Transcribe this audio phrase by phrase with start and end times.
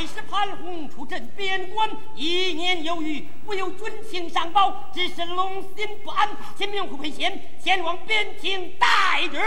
[0.00, 6.26] 太师潘洪出镇边关一年有余，无有军情上报，只是龙心不安，
[6.56, 9.38] 请命胡佩贤前往边境待旨。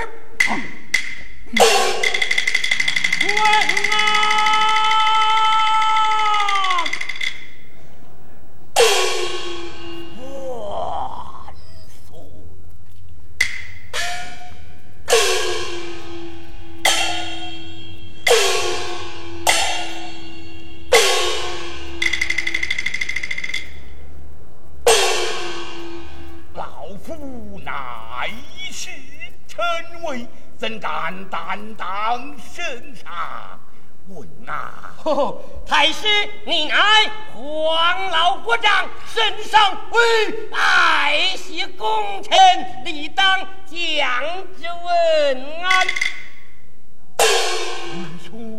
[3.91, 4.59] 啊！
[35.67, 36.07] 太师，
[36.45, 36.75] 你乃
[37.33, 39.99] 黄老国丈，身上为
[40.51, 44.23] 爱惜功臣，理当降
[44.57, 45.87] 之问安。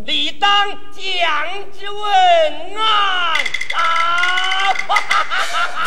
[0.05, 2.03] 理当降之问
[2.77, 2.83] 安
[3.73, 4.73] 啊！
[4.87, 5.83] 哈哈哈哈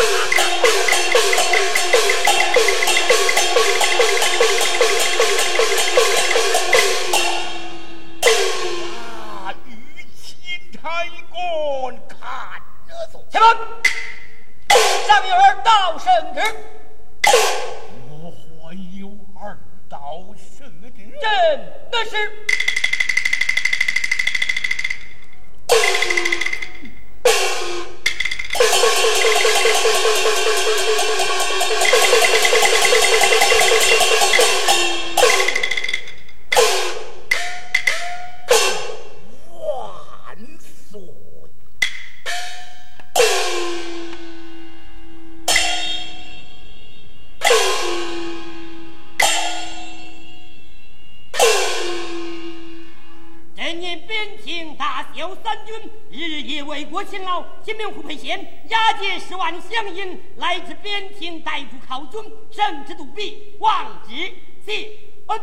[6.74, 6.77] 啊，
[10.88, 11.36] 钦差官
[12.08, 12.18] 看
[12.86, 13.22] 得走。
[13.30, 13.54] 且慢，
[15.06, 16.40] 上有儿到圣旨，
[18.08, 19.54] 我还有二
[19.88, 20.90] 道圣旨。
[21.20, 21.28] 朕
[21.90, 22.16] 的是。
[25.68, 25.76] 万
[57.08, 64.14] 勤劳，新兵胡佩贤押解十万乡银来至边境待主靠军，圣旨笃毕，望之
[64.64, 64.90] 谢
[65.26, 65.40] 恩。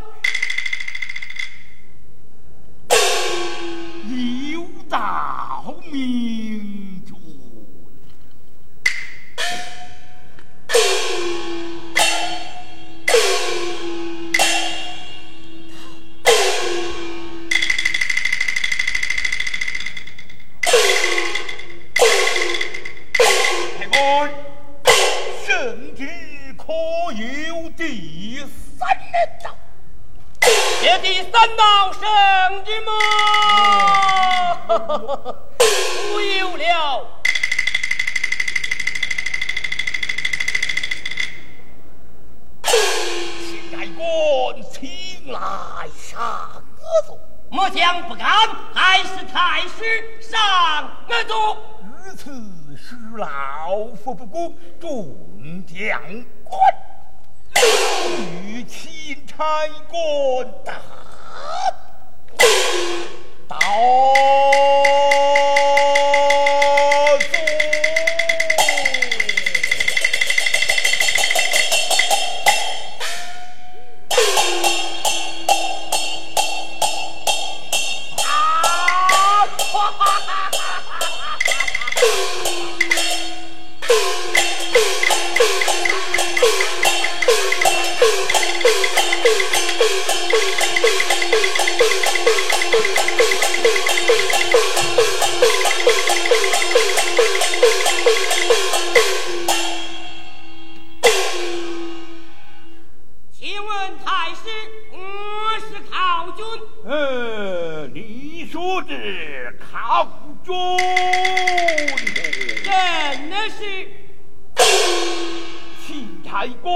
[116.38, 116.70] 太官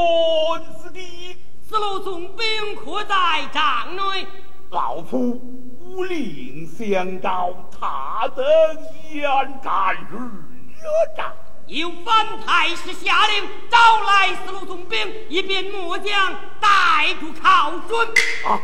[0.79, 1.37] 司的
[1.69, 3.15] 四路总兵可在
[3.53, 4.27] 帐内，
[4.71, 5.39] 老夫
[5.79, 8.43] 无令相招，他等
[9.13, 9.23] 焉
[9.63, 11.35] 敢日惹战？
[11.67, 14.99] 有范太师下令招来四路总兵，
[15.29, 18.09] 以便末将带住考准。
[18.47, 18.59] 啊！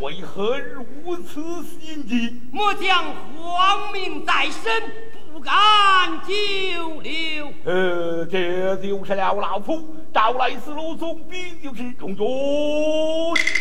[0.00, 0.58] 为何
[1.04, 2.40] 如此心急？
[2.50, 3.04] 末将
[3.36, 5.09] 皇命在身，
[5.40, 7.50] 不敢久留。
[7.64, 12.26] 呃，这就是了老夫招来四路总兵，就是中军。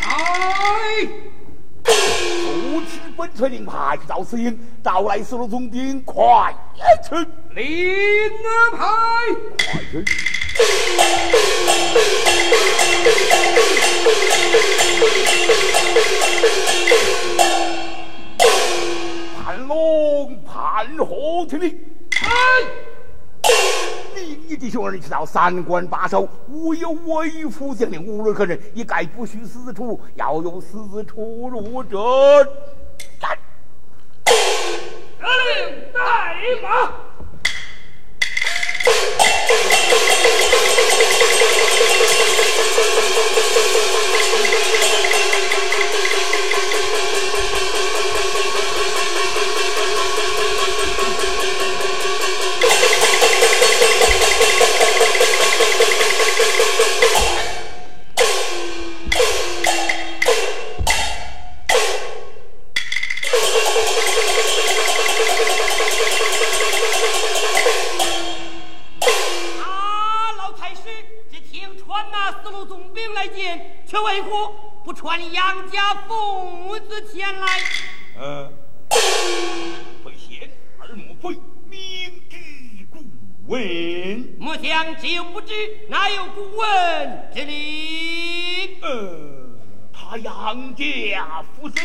[0.03, 1.07] 哎，
[1.85, 6.53] 不持本村令牌赵司英，招来四路总兵，快
[7.01, 7.15] 去！
[7.55, 8.85] 领安排。
[9.71, 10.03] 快去！
[20.79, 21.77] 公判何听令？
[22.21, 22.29] 哎，
[24.15, 31.97] 另一弟兄儿，你知道三关把守，无有为夫将领，无论何人，一概不许私处，要有私出入者，
[33.19, 33.37] 斩！
[34.25, 35.99] 得令带
[36.61, 36.93] 马。
[69.61, 70.81] 啊，老太师
[71.31, 74.47] 只听传那四路总兵来见，却为何
[74.83, 77.61] 不传杨家父子前来？
[78.19, 78.58] 嗯。
[83.49, 84.35] 问。
[84.37, 85.53] 末将只有不知，
[85.89, 88.77] 哪有顾问之理？
[88.81, 89.57] 呃，
[89.91, 91.81] 他杨家父子。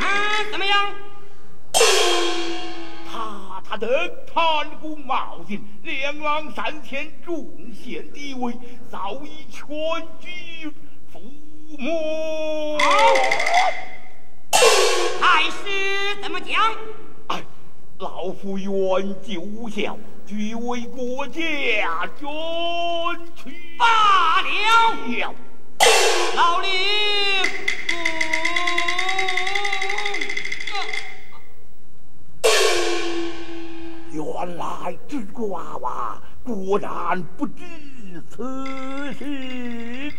[0.00, 0.92] 啊，怎么样？
[3.10, 8.52] 他他的盘古冒进，两狼山前众贤地位，
[8.90, 9.64] 早已全
[10.20, 10.72] 军
[11.12, 11.20] 覆
[11.78, 12.78] 没。
[15.20, 16.76] 太师怎么讲？
[18.02, 18.68] 老夫远
[19.22, 19.96] 救孝，
[20.26, 22.28] 俱为国家捐
[23.36, 25.32] 躯罢了，
[26.34, 26.68] 老林
[34.10, 37.62] 原来这个娃娃果然不知
[38.28, 38.42] 此
[39.12, 40.12] 事。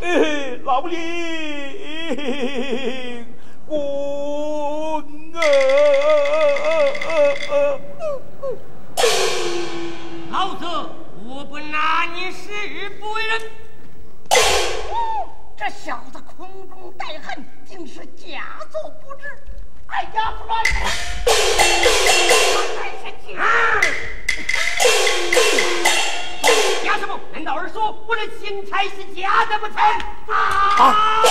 [0.00, 0.96] 哎，老令，
[3.68, 3.76] 公
[5.02, 5.15] 啊！
[10.30, 10.64] 老子
[11.24, 13.42] 我不拿你是不人。
[15.56, 19.24] 这小子空中带恨，竟是假作不知。
[19.86, 20.54] 哎呀，出来！
[26.98, 27.18] 什么？
[27.32, 29.76] 难道儿说我的钦差是假的不成？
[30.34, 31.22] 啊！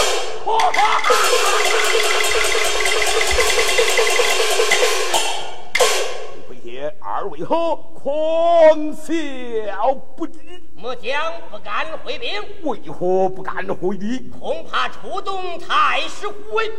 [6.48, 10.40] 非贤，二为何狂笑不止？
[10.76, 14.30] 末将不敢回禀，为何不敢回礼？
[14.40, 16.72] 恐怕触动太师护卫。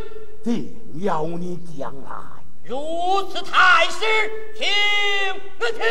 [0.43, 2.11] 定要你将来。
[2.63, 4.05] 如此，太师，
[4.57, 4.67] 听
[5.59, 5.81] 我听。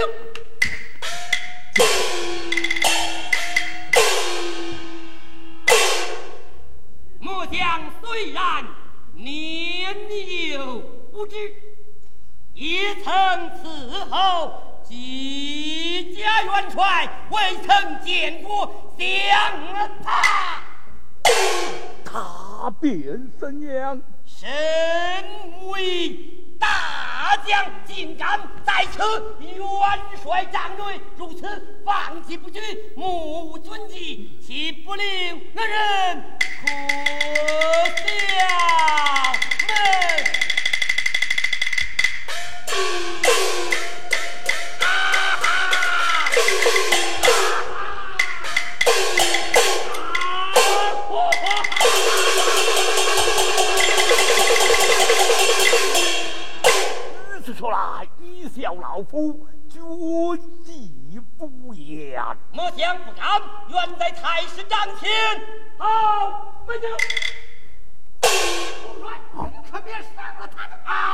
[7.19, 8.65] 末将虽然
[9.15, 9.97] 年
[10.51, 11.37] 幼无知，
[12.55, 14.53] 也曾伺候
[14.85, 19.05] 几家元帅，未曾见过相
[20.05, 20.63] 他。
[22.05, 24.01] 他便怎样？
[24.25, 24.49] 身
[25.69, 26.36] 为
[27.27, 29.01] 大将，竟敢在此
[29.41, 29.59] 元
[30.23, 32.61] 帅帐内如此放弃不举，
[32.95, 36.69] 目无军纪，岂不令那人可
[37.97, 38.96] 笑？
[57.57, 59.81] 如此说来，一笑老夫绝
[60.63, 62.21] 技不言。
[62.53, 65.09] 莫想不敢，愿在太师帐前。
[65.79, 66.87] 好，慢走。
[68.21, 68.29] 主
[69.01, 69.19] 帅，
[69.51, 71.06] 你可别伤了他的啊！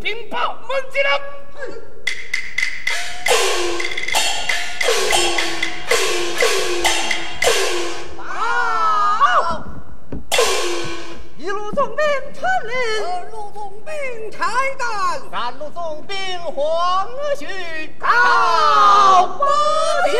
[0.00, 1.60] 禀报孟先生，
[8.16, 8.22] 报
[11.38, 12.74] 一路总兵陈林，
[13.06, 13.92] 二路总兵
[14.30, 14.44] 柴
[14.78, 14.82] 旦，
[15.30, 17.08] 三路总兵黄
[17.38, 17.46] 旭，
[17.98, 18.06] 到
[19.38, 19.46] 八
[20.10, 20.12] 旗。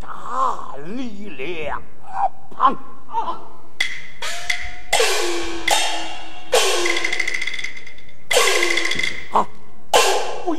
[0.00, 1.82] 站立两
[2.56, 3.49] 旁。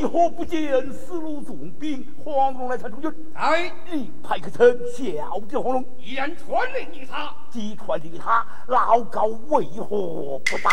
[0.01, 3.13] 为何不见四路总兵黄龙来参中军？
[3.36, 7.31] 哎，你派个臣小见黄龙，依然传令于他。
[7.51, 10.72] 既传令于他，老高为何不到？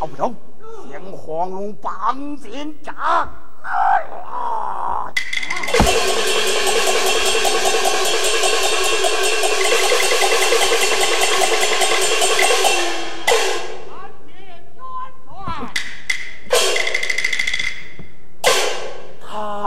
[0.00, 0.34] 找不成，
[0.90, 3.28] 将黄龙绑进闸。
[3.62, 4.73] 啊！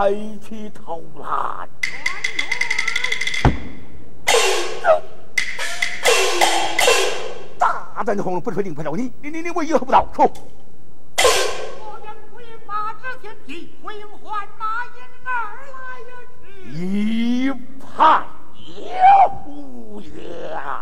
[0.08, 1.68] 抬起头来，
[7.60, 10.08] 大胆的黄龙不是领不着你，你你你为何不到？
[10.16, 10.26] 说。
[11.18, 15.30] 我将回马之前提，回还马引而
[15.74, 15.76] 来
[16.08, 16.72] 而去。
[16.72, 18.24] 一派
[18.64, 20.02] 有
[20.54, 20.80] 呀！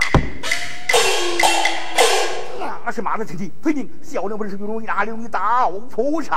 [2.85, 6.31] 那是马的前提，飞进小人本是有容易哪里容易到出手，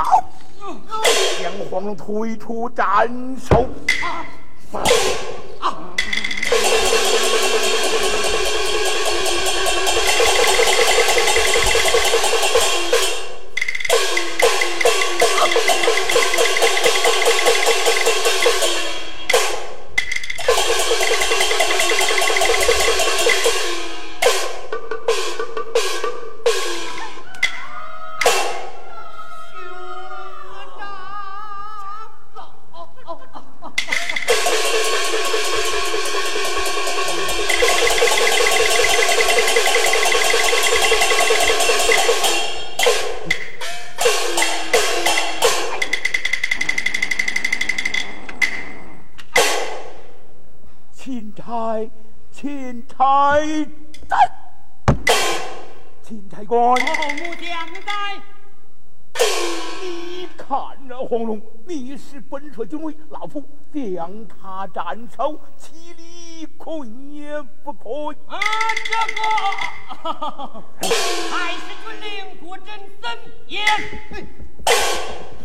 [1.43, 3.09] 将黄龙推出斩
[3.39, 3.67] 首。
[4.71, 5.38] 钦
[53.19, 53.67] 钦
[54.09, 54.17] 差在，
[56.05, 56.77] 钦差官。
[56.77, 57.51] 后母将
[57.85, 58.23] 在，
[59.83, 60.57] 你看
[60.87, 63.43] 那黄龙，你是本帅军威，老夫
[63.75, 68.17] 将他斩首，其理可也不可。
[68.29, 68.39] 啊，
[68.85, 69.21] 这个
[71.29, 72.67] 还是军令国真
[73.03, 73.67] 森严。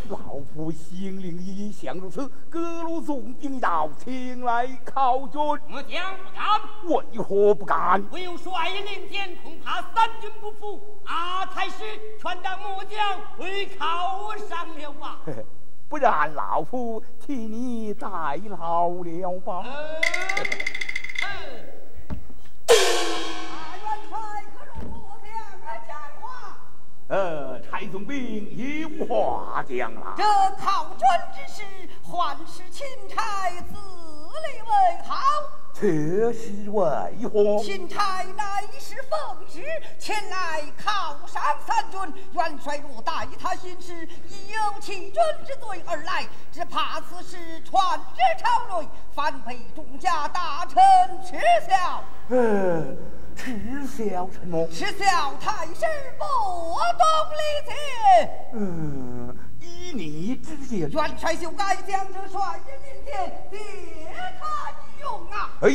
[0.10, 8.03] 老夫心灵一想如此，各路总兵一到，请来考军，末将不敢，为何不敢？
[8.12, 11.00] 唯有率领间，恐怕三军不服。
[11.05, 11.83] 啊，才是
[12.19, 13.00] 传达末将
[13.38, 15.19] 为考上了吧？
[15.25, 15.45] 嘿 嘿
[15.89, 18.07] 不然老夫替你代
[18.50, 19.63] 劳了吧。
[19.63, 20.00] 呃
[27.10, 30.15] 呃，柴总兵有话讲了。
[30.17, 30.24] 这
[30.55, 31.00] 考军
[31.36, 31.62] 之事，
[32.01, 35.15] 还是钦差自立为好。
[35.74, 37.62] 这是为何？
[37.63, 39.62] 钦差乃是奉旨
[40.00, 42.00] 前来犒赏三军，
[42.31, 45.13] 元帅若待他行事，已有欺君
[45.45, 50.81] 之罪而来，只怕此事传至朝内，反被众家大臣
[51.22, 51.36] 耻
[51.67, 52.03] 笑。
[52.29, 52.86] 呃，
[53.36, 54.68] 耻笑什么？
[54.68, 55.86] 耻笑太师
[56.18, 56.24] 不
[57.00, 57.06] 懂
[57.40, 57.72] 礼节。
[58.54, 63.13] 嗯，依你之见，元帅就该将这帅印令箭
[63.52, 63.58] 借
[64.40, 65.36] 他一用啊！
[65.62, 65.66] 哎，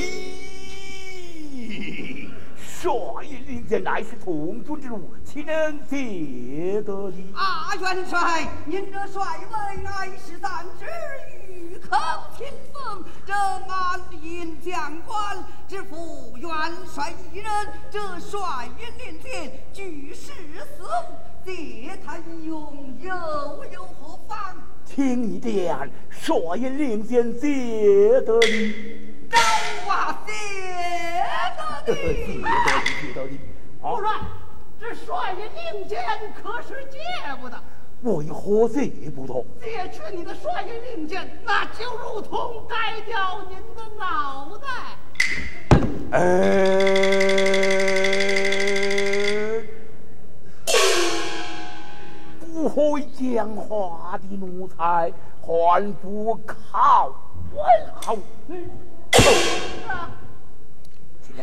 [2.59, 2.91] 帅
[3.25, 7.17] 印令箭乃是从军之物，岂能借得的？
[7.35, 10.87] 啊，元帅，您这帅位乃是咱之
[11.89, 11.97] 御寇
[12.37, 16.51] 亲封，这安印将官只负元
[16.95, 17.51] 帅一人，
[17.91, 20.33] 这帅印令箭举世
[20.77, 20.87] 死物，
[21.47, 24.55] 借他一用又有何妨？
[24.85, 29.39] 听你将帅印令箭借得你，招
[29.91, 30.33] 啊，借
[31.57, 32.43] 得借得的！
[32.45, 33.35] 的，借得的。
[33.83, 34.27] 啊，不然，
[34.79, 36.05] 这帅印令箭
[36.43, 36.99] 可是借
[37.41, 37.59] 不得。
[38.03, 39.45] 为何借不得？
[39.61, 44.67] 借去你的帅印令箭，那就如同摘掉您的脑袋。
[46.13, 46.21] 呃，
[52.41, 55.13] 不会讲话的奴才，
[55.43, 57.13] 还不靠
[57.53, 57.61] 问
[58.03, 58.17] 候。
[58.47, 58.71] 钦
[59.85, 60.09] 差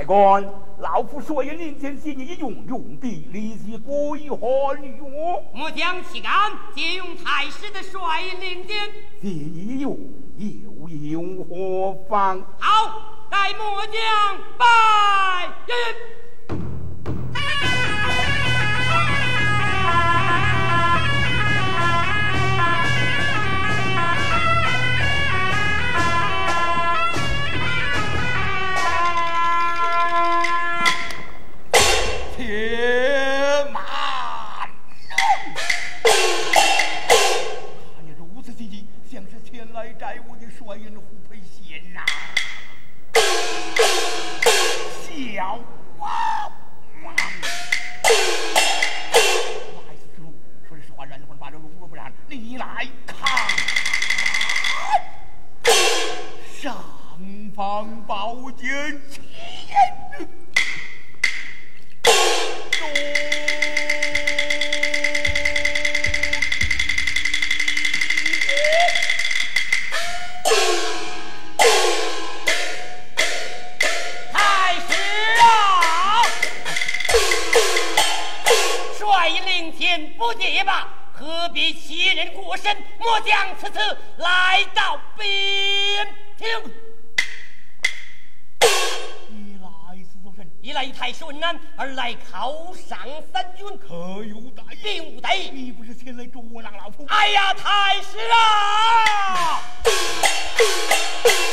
[0.06, 0.44] 官，
[0.80, 5.44] 老夫率领领前先你用用的，立即归还我。
[5.54, 8.00] 末将岂敢借用太师的率
[8.40, 8.92] 领间？
[9.22, 9.30] 借
[9.80, 9.98] 用
[10.38, 12.46] 又有何妨？
[12.60, 14.66] 好，待末将拜
[40.46, 42.06] 摘我的帅印胡培贤呐、
[45.34, 45.60] 小
[84.18, 85.28] 来到边
[86.38, 86.48] 庭。
[89.30, 89.68] 一来
[90.04, 90.50] 此做甚？
[90.62, 93.00] 一来与太师问难，二来考赏
[93.32, 94.78] 三军，可有大意？
[94.82, 95.30] 并无得。
[95.52, 97.06] 你不是前来捉拿老夫？
[97.08, 99.62] 哎呀，太师啊！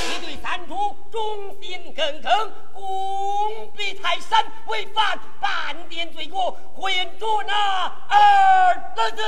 [0.09, 9.23] 你对三主忠心耿耿，功比泰山，违反半点罪过，混捉那二儿子。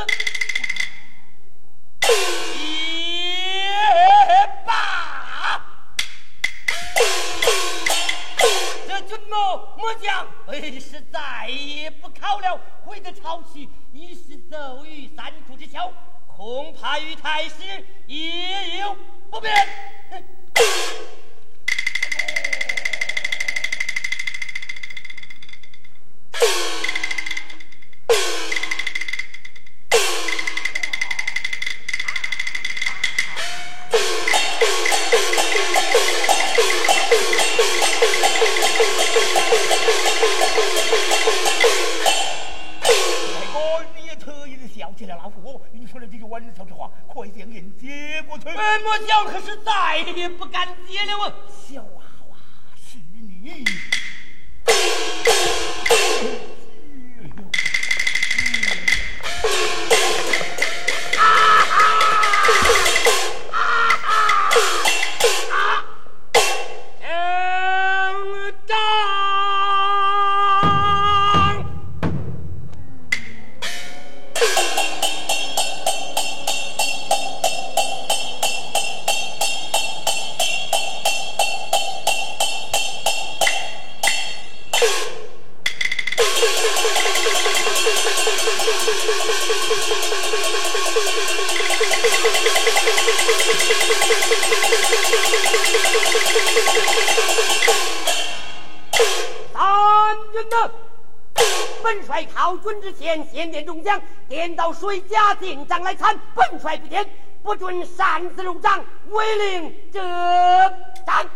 [4.65, 5.61] 罢。
[8.87, 15.93] 这军谋末将为是再也不考了，回得朝气，一时奏于三处之桥，
[16.27, 18.97] 恐怕与太师也有
[19.31, 19.53] 不便。
[48.99, 49.05] 去。
[49.05, 51.33] 哎，末将可是再也不敢接了我！
[104.65, 106.19] 到谁家进帐来参。
[106.35, 107.07] 本帅不点，
[107.43, 110.01] 不准擅自入帐，违令者
[111.05, 111.29] 斩。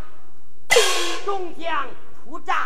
[1.27, 1.87] 众将
[2.25, 2.57] 出帐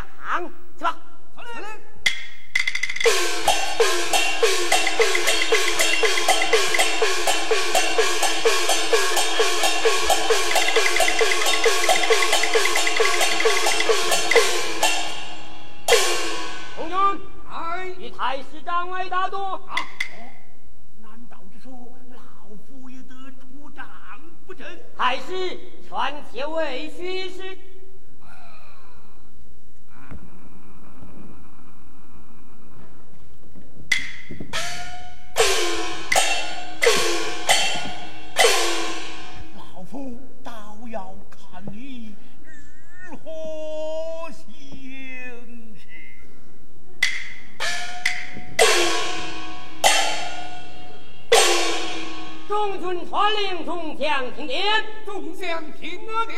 [54.34, 54.56] 众将听令，
[55.04, 56.36] 众将听啊令，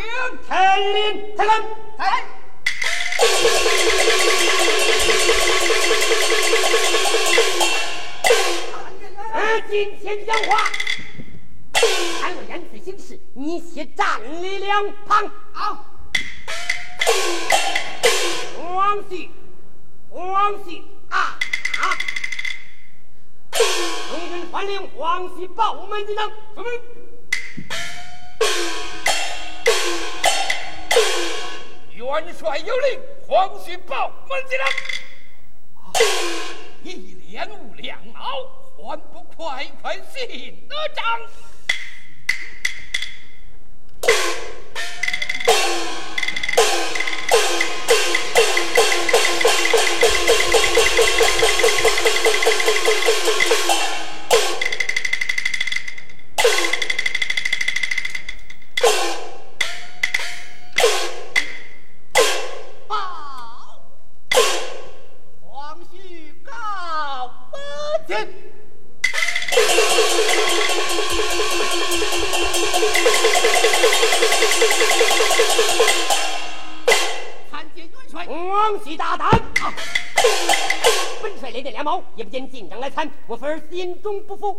[0.49, 1.53] 陈令陈令。
[1.99, 2.25] 哎，
[9.33, 10.73] 而今天讲话，
[12.23, 15.31] 俺们言辞行事，你先站立两旁。
[15.53, 15.85] 好，
[18.75, 19.31] 王旭
[20.11, 21.39] 黄喜啊
[21.81, 21.97] 啊！
[24.11, 26.67] 龙军传令黄喜报门进等，什么？
[31.91, 34.65] 元帅有令，黄须报门进来。
[36.83, 41.05] 一连五两毛，还不快快信得章？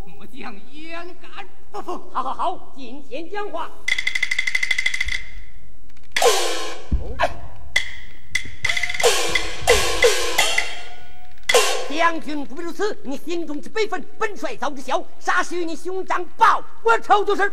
[0.05, 2.09] 末将焉敢不服？
[2.13, 3.69] 好好好，今天讲话。
[11.89, 17.49] 将军不必如此，你心中之悲愤，本帅早知晓，啥时与你兄长报我仇就是。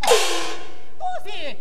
[0.00, 1.56] 多谢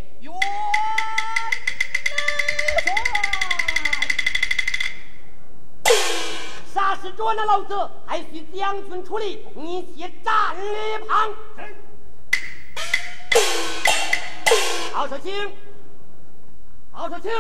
[7.14, 11.34] 捉拿老子，还需将军出力，你且站立旁。
[14.94, 15.56] 好手请，
[16.92, 17.32] 好手请。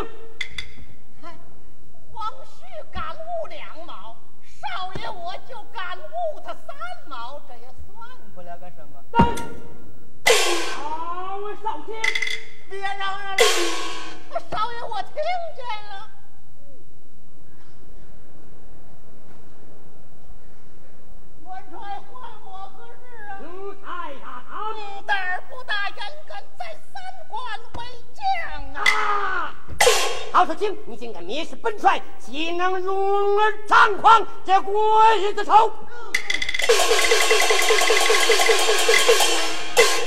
[2.13, 6.75] 王须敢误两毛，少爷我就敢误他三
[7.08, 9.03] 毛，这也算不了个什么。
[9.12, 9.17] 等，
[10.75, 11.95] 好少卿。
[12.69, 13.38] 别嚷嚷了，
[14.51, 15.13] 少爷我听
[15.56, 16.10] 见了。
[30.47, 34.25] 好手卿，你竟敢蔑视本帅，岂能容儿猖狂？
[34.45, 35.69] 这鬼子仇！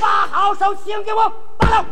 [0.01, 1.85] 把好手请给我，罢了。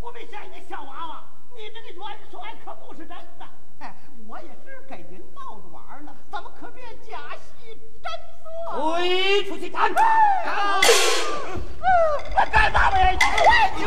[0.00, 1.22] 我没吓你小娃娃，
[1.54, 3.44] 你这个元帅可不是真的。
[3.80, 3.94] 哎，
[4.26, 8.10] 我也是给您闹着玩呢，怎么可别假戏真
[8.72, 8.96] 做？
[8.96, 9.92] 推出去斩！
[12.38, 13.28] 我干嘛我也快
[13.78, 13.86] 就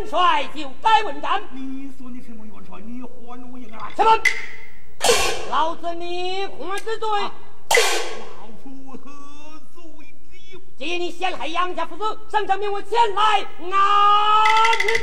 [0.00, 1.42] 蔑视本帅就该问斩。
[1.52, 2.80] 你说你什么元帅？
[2.80, 3.08] 你还
[3.52, 3.92] 我一个来！
[3.94, 4.10] 什么？
[5.50, 7.28] 老子立空之罪，老
[8.62, 9.10] 夫何
[9.74, 9.82] 罪
[10.30, 10.60] 之有？
[10.78, 13.76] 借你陷害杨家父子，省长命我前来拿
[14.84, 15.02] 人。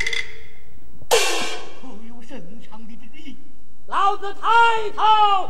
[1.09, 3.37] 可有甚长的之意？
[3.87, 4.41] 老子抬
[4.95, 5.49] 头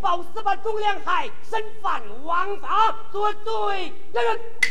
[0.00, 4.63] 报司把忠良害，身犯王法，作罪人。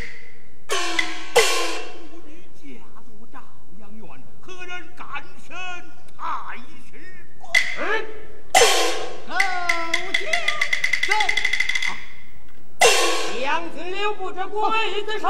[13.54, 15.30] 将军留步这鬼子手。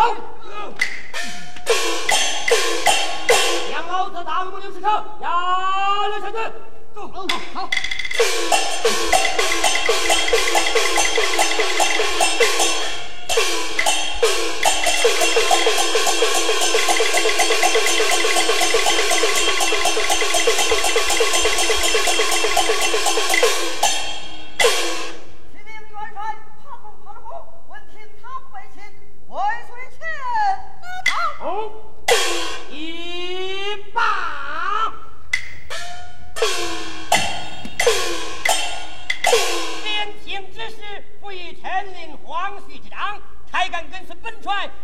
[3.70, 6.38] 将老子大木牛士城压了下去。
[6.96, 7.12] 走，
[7.54, 7.70] 好。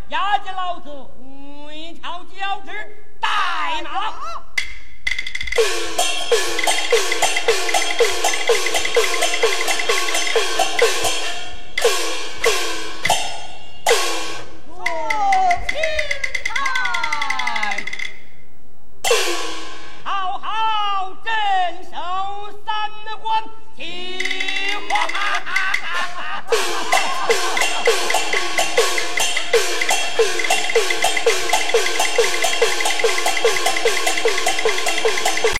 [0.09, 1.08] 压你老子。